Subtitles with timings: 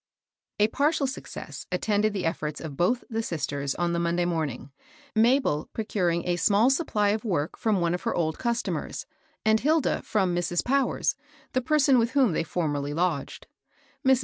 [0.71, 4.71] PARTIAL success attended the efforts of both the sisters on the Monday morn ing,—
[5.15, 9.05] Mabel procuring a small supply of work from one of her old customers,
[9.45, 10.65] and Hilda from Mrs.
[10.65, 11.15] Powers,
[11.53, 13.45] the person with whom they formerly lodged.
[14.03, 14.19] Mrs.